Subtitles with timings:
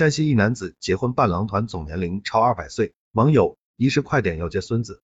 [0.00, 5.02] 山西一男子结婚伴郎团总年龄超二百岁，网友仪式快点要接孙子。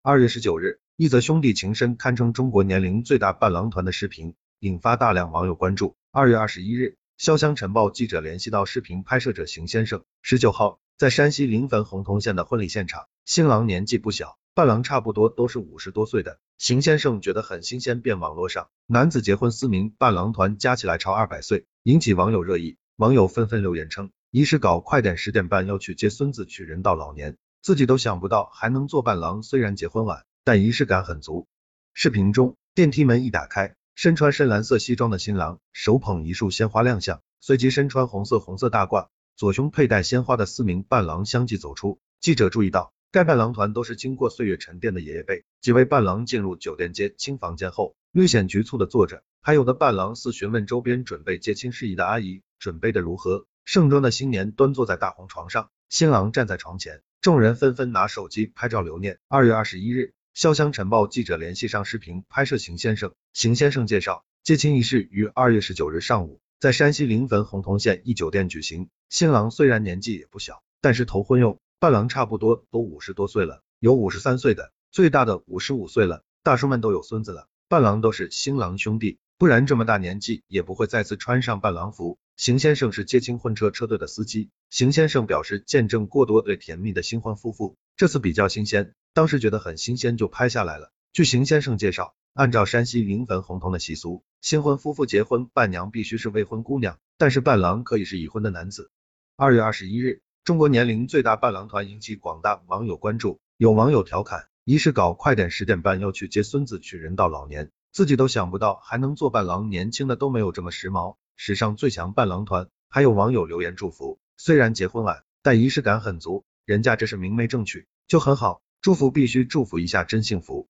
[0.00, 5.94] 二月十九日，一则兄弟情深堪称中国年龄最大伴郎团的视频引发大量网友关注。
[6.10, 16.38] 二月二十一日，潇湘晨报记者联系到视频拍摄者邢先生，十九号在山西临汾洪洞县的婚礼现场，新郎年纪不小，伴郎差不多都是五十多岁的。
[16.56, 22.78] 邢先生觉得很新鲜，便网络上男子结婚四名伴郎团加起来超二百岁，引起网友热议。
[22.96, 29.42] 网友纷纷留言称，仪式搞快点，十点半要去接孙子去人到老年，自己都想不到还能做伴郎。
[29.42, 31.48] 虽然结婚晚，但仪式感很足。
[31.92, 41.98] 视频中，电梯门一打开，身穿深蓝色西装的新郎手捧一束鲜花亮相，随即身穿红色红色大褂，左胸佩戴鲜花的四名伴郎相继走出。
[42.20, 45.42] 记者注意到，该伴郎团都是经过岁月沉淀的爷爷辈。
[45.60, 52.42] 几位伴郎进入酒店接亲房间后，略显局促的坐着，还有的伴郎似询问周边准备接亲事宜的阿姨。
[52.60, 53.48] 准备的如何？
[53.64, 59.18] 盛装的新年端坐在大红床上，新郎站在床前，众人纷纷拿手机拍照留念。
[59.26, 68.90] 二月二十一日，潇湘晨报记者联系上视频拍摄邢先生，邢先生介绍，接亲仪式于二月十九日上午在山西临汾洪洞县一酒店举行。
[69.08, 79.18] 新郎虽然年纪也不小，但是头婚用，伴郎差不多都五十多岁了，有五十三岁的，最大的五十五岁了，大叔们都有孙子了，伴郎都是新郎兄弟。
[79.36, 82.18] 不然这么大年纪也不会再次穿上伴郎服。
[82.36, 90.92] 邢先生是接亲婚车车队的司机，邢先生表示见证过多对甜蜜的新婚夫妇，这次比较新鲜，当时觉得很新鲜就拍下来了。
[91.12, 98.92] 据邢先生介绍，按照山西临汾洪洞的习俗，新婚夫妇结婚伴娘必须是未婚姑娘，但是伴郎可以是已婚的男子。
[99.36, 107.70] 二月二十一日，中国年龄最大伴郎团引起广大网友关注，有网友调侃，仪式搞快点，十点半要去接孙子去人到老年。
[107.92, 111.16] 自己都想不到还能做伴郎，年轻的都没有这么时髦。
[111.36, 118.62] 史上最强伴郎团，还有网友留言祝福，虽然结婚晚，但仪式感很足，人家这是明媒正娶，就很好。
[118.80, 120.62] 祝福必须祝福一下，真幸福。